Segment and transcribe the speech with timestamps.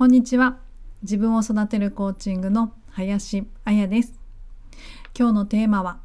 [0.00, 0.56] こんにちは。
[1.02, 4.18] 自分を育てるコーチングの林彩です。
[5.14, 6.00] 今日のテーマは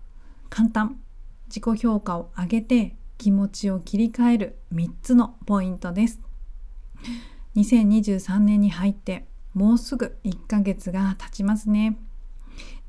[0.50, 1.00] 簡単。
[1.48, 6.20] 自己評価を上げて気持ちを切り替える3つのポイントです。
[7.56, 11.98] 2023年に入ってもうすぐ1ヶ月が経ちますね。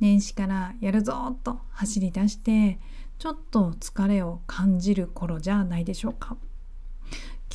[0.01, 2.81] 年始からやるぞと走り出して
[3.21, 6.37] ちょっと疲れを感じる頃じゃないでしょうか。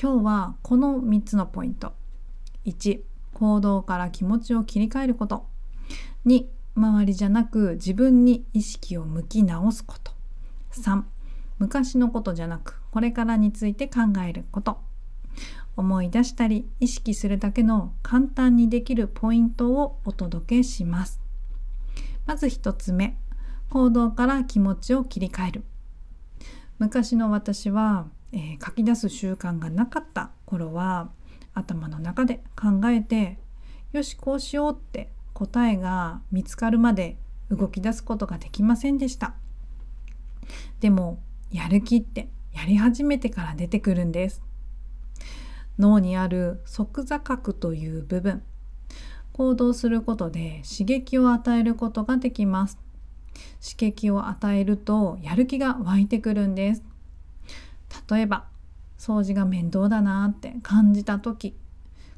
[0.01, 1.91] 今日はこの3つのポイント。
[2.65, 3.10] 1
[3.41, 5.47] 行動から気持ちを切り替えること。
[6.27, 10.11] 2周りじゃなく自分に意識を向き直すこと。
[10.73, 11.01] 3
[11.57, 14.77] 昔のことじゃなくこれからについて考えること。
[15.75, 21.19] 思い出したり意識するだけの簡単にできるポイントをお届けします。
[22.27, 23.17] まず1つ目
[23.71, 25.63] 行動から気持ちを切り替える。
[26.77, 31.09] 昔の私は、えー、書き出す習慣がなかった頃は
[31.61, 33.39] 頭の中で考えて
[33.91, 37.17] よしこうしようって答えが見つかるまで
[37.49, 39.33] 動き出すことができませんでした。
[40.79, 41.21] でも
[41.51, 44.41] やる気ってやり始めてから出てくるんです。
[45.77, 48.43] 脳にある側座角という部分。
[49.33, 52.77] 行動することで刺激を与えることができます。
[53.61, 56.83] 刺激を与えるとやる気が湧いてくるんです。
[58.09, 58.45] 例えば
[59.01, 61.57] 掃除が面倒だなって感じた時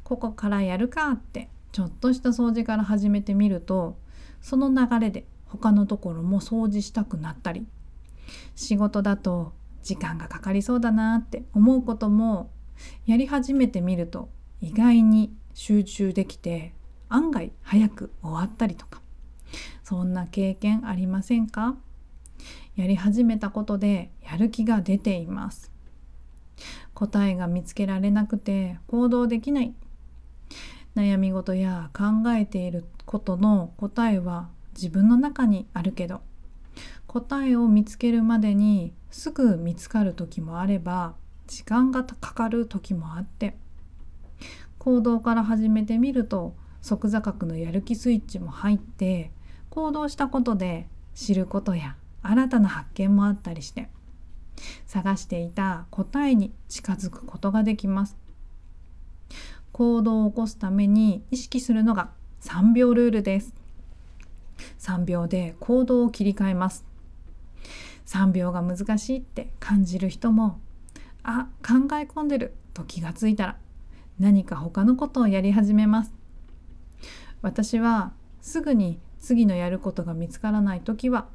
[0.04, 3.98] ここからやるかってちょっとした掃除から始めてみると
[4.42, 7.66] その流れで他のところも掃除したくなったり
[8.56, 12.52] 仕事だと時間がかかりそうだなって思うことも
[13.06, 14.28] やり始めてみると
[14.60, 16.74] 意外に集中できて
[17.08, 19.02] 案外早く終わったりとか
[19.86, 21.78] そんな経験ありませんか？
[22.76, 25.73] やり始めたことでやる気が出ています。
[26.94, 29.74] 答えが見つけられなくて行動できない。
[30.96, 36.22] 悩み事や考えていることの答えは自分の中にあるけど
[37.08, 41.16] 答えを見つけるまでにすぐ見つかる時もあれば
[41.48, 43.56] 時間がかかる時もあって
[44.78, 49.32] 行動から始めてみると即座角のやる気スイッチも入って
[49.70, 53.90] 行動したことで知ることや新たな発見もあったりして
[54.86, 58.18] 探していた答えに近づくことができます。
[59.72, 63.54] 行動を起こすために意識するのが3秒ルールです。
[64.80, 66.86] 3秒で行動を切り替えます。
[68.06, 70.60] 3秒が難しいって感じる人も
[71.24, 73.58] あ考え込んでると気がついたら
[74.20, 76.14] 何か他のことをやり始めます。
[77.42, 81.28] 私はすぐに次のやることが見つからない時は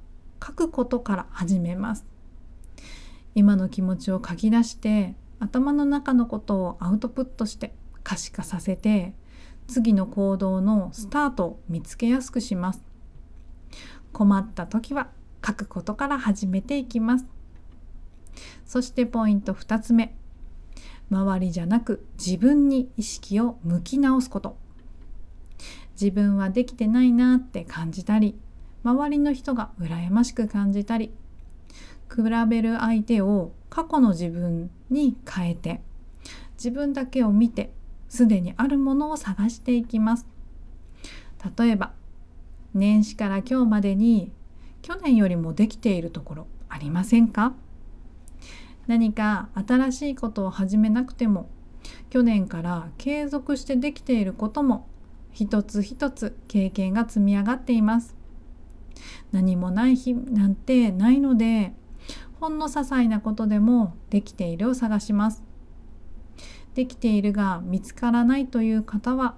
[0.45, 2.05] 書くことから始めます。
[3.35, 9.15] 今の気持ちを書き出して頭の中のことをアウトプットして可視化させて
[9.67, 12.83] 次の行動のスタートを見つけやすくします。
[14.13, 15.11] 困った時は
[15.47, 17.27] 書くことから始めていきます。
[18.65, 20.15] そしてポイント2つ目。
[21.11, 24.57] 周りじゃなく自分に意識を向き直すこと。
[26.01, 28.39] 自分はできてないなって感じたり
[28.85, 31.13] 周りの人が羨ましく感じたり
[32.11, 35.83] 比べる相手を過去の自分に変えて
[36.55, 37.73] 自分だけを見て
[38.09, 40.27] すでにあるものを探していきます。
[41.59, 41.93] 例えば
[42.75, 44.33] 年始から今日までに
[44.83, 47.55] 去年よりもできているところありませんか？
[48.87, 51.49] 何か新しいことを始めなくても
[52.11, 54.89] 去年から継続してできていることも
[55.31, 58.17] 一つ一つ経験が積み上がっています。
[59.31, 61.75] 何もない日なんてないので
[62.41, 65.43] ほんの些細なことでもできているを探します。
[66.75, 69.35] できているが見つからないという方は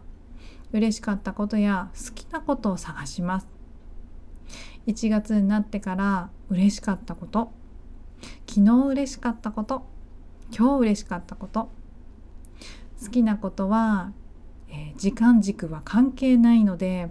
[0.72, 3.48] 嬉しかったことや好きなことを探します。
[4.86, 7.52] 1月になってから嬉しかったこと
[8.48, 9.86] 昨日嬉しかったこと
[10.56, 11.70] 今日嬉しかったこと
[13.02, 14.12] 好きなことは、
[14.68, 17.10] えー、時間軸は関係ないので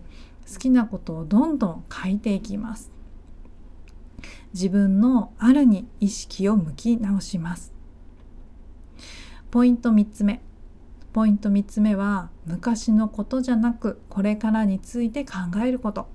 [0.51, 2.98] 好きなことをどんどん書いていきます。
[4.53, 7.73] 自分のあるに意識を向き直します。
[9.51, 10.41] ポイント3つ目。
[11.11, 15.33] ポイント3つ目は昔のことじゃなくこれからについて考
[15.65, 16.07] えること。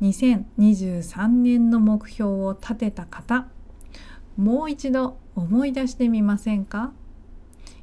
[0.00, 3.48] 2023年の目標を立てた方
[4.38, 6.92] もう一度思い出してみませんか？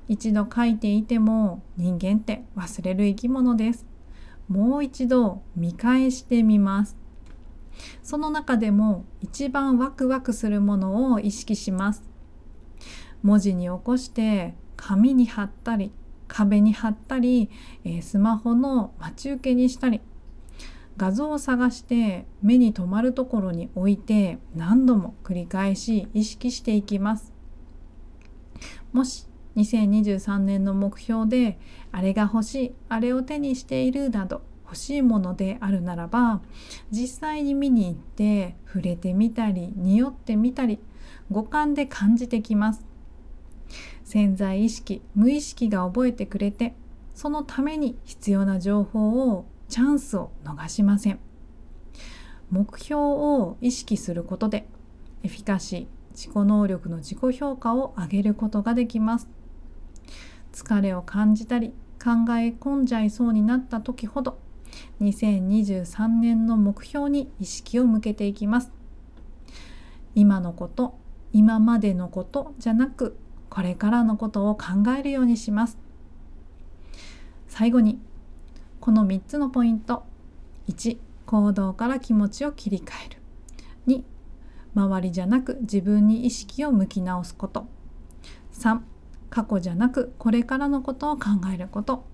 [0.08, 3.86] 一度書いていても人間って忘れる生き物です。
[4.48, 6.98] もう一度見返してみます。
[8.04, 12.04] その中でも一番ワクワクするものを意識します。
[13.24, 15.92] 文字に起こして紙に貼ったり
[16.28, 17.50] 壁に貼ったり、
[17.84, 20.02] えスマホの待ち受けにしたり。
[20.98, 27.34] 画像を探して目に留まるところに置いて何度も繰り返し意識していきます。
[28.94, 29.28] もし
[29.58, 31.60] 2023年の目標で
[31.92, 36.42] あれが欲しいあれを手にしているなど欲しいものであるならば
[36.92, 40.80] 実際に見に行って触れてみたり匂ってみたり
[41.32, 42.86] 五感で感じてきます。
[44.04, 46.76] 潜在意識無意識が覚えてくれて
[47.16, 51.20] そのために必要な情報をチャンスを逃しません。
[52.50, 54.68] 目標を意識することで
[55.24, 59.30] エフィカシー自己能力の自己評価を上げることができます。
[60.54, 61.70] 疲れを感じたり
[62.02, 64.40] 考え込んじゃいそうになった時ほど
[65.02, 68.72] 2023年の目標に意識を向けていきます。
[70.16, 70.98] 今のこと
[71.34, 73.18] 今までのことじゃなく
[73.50, 74.66] これからのことを考
[74.98, 75.78] えるようにします。
[77.48, 78.00] 最後に
[78.80, 80.04] この3つのポイント。
[80.68, 83.22] 1行動から気持ちを切り替える。
[83.88, 84.04] 2
[84.76, 87.68] 周りじゃなく自分に意識を向き直すこと。
[88.54, 88.80] 3
[89.30, 92.06] 過去じゃなくこれからのことを考えること。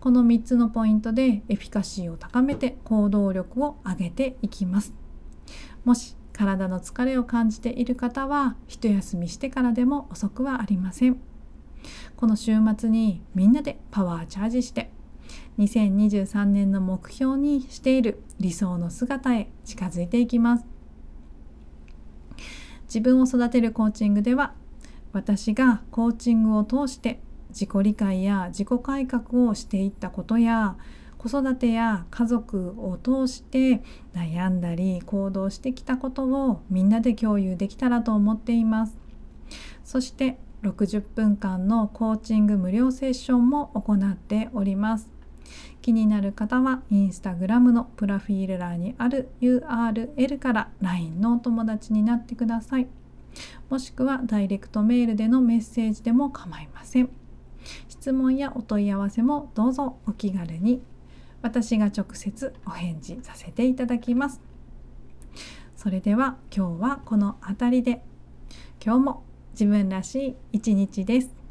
[0.00, 4.92] この3つのポイントでエフィカシーを高めて行動力を上げていきます。
[5.84, 11.20] もし体の疲れを感じている方は一休みしてからでも遅くはありません。
[12.16, 14.90] この週末にみんなでパワーチャージして
[15.58, 20.66] 2023年の目標にしている理想の姿へ近づいていきます。
[22.86, 24.54] 自分を育てるコーチングでは
[25.12, 27.20] 私がコーチングを通して
[27.52, 30.76] 自己理解や自己改革をしていったことや
[31.18, 33.82] 子育てや家族を通して
[34.12, 38.98] 悩んだり行動してきたことをみんなで共有できたらと思っています。
[39.84, 45.08] そして60分間のコーチング無料セッションも行っております。
[45.80, 52.88] 気になる方はインスタグラムのプロフィール欄にある URL から LINE のお友達になってください。
[53.68, 57.21] もしくはダイレクトメールでのメッセージでも構いません。
[57.88, 60.82] 質問やお問い合わせもどうぞお気軽に。
[61.42, 64.40] 私が直接お返事させていただきます。
[65.76, 68.02] それでは今日はこの辺りで。
[68.84, 69.22] 今日も
[69.52, 71.41] 自分らしい一日です。